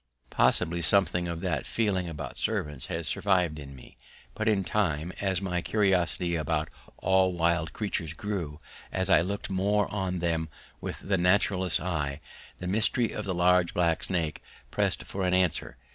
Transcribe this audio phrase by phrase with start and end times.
[0.31, 3.97] Possibly something of that feeling about serpents has survived in me;
[4.33, 8.59] but in time, as my curiosity about all wild creatures grew,
[8.91, 12.17] as I looked more on them with the naturalist's eyes,
[12.57, 14.41] the mystery of the large black snake
[14.71, 15.77] pressed for an answer.